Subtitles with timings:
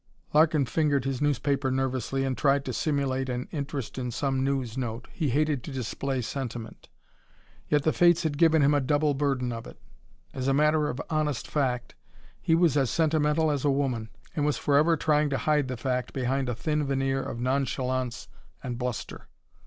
[0.33, 5.07] Larkin fingered his newspaper nervously and tried to simulate an interest in some news note.
[5.11, 6.89] He hated to display sentiment,
[7.69, 9.79] yet the fates had given him a double burden of it.
[10.33, 11.93] As a matter of honest fact,
[12.41, 16.13] he was as sentimental as a woman, and was forever trying to hide the fact
[16.13, 18.27] behind a thin veneer of nonchalance
[18.63, 19.27] and bluster.